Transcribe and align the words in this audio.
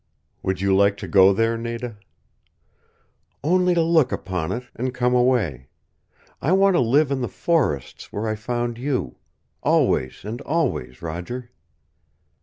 "Would 0.41 0.59
you 0.61 0.75
like 0.75 0.97
to 0.97 1.07
go 1.07 1.31
there, 1.31 1.59
Nada?" 1.59 1.99
"Only 3.43 3.75
to 3.75 3.83
look 3.83 4.11
upon 4.11 4.51
it, 4.51 4.63
and 4.75 4.95
come 4.95 5.13
away. 5.13 5.67
I 6.41 6.53
want 6.53 6.73
to 6.75 6.79
live 6.79 7.11
in 7.11 7.21
the 7.21 7.27
forests, 7.29 8.11
where 8.11 8.27
I 8.27 8.33
found 8.33 8.79
you. 8.79 9.17
Always 9.61 10.25
and 10.25 10.41
always, 10.41 11.03
Roger." 11.03 11.51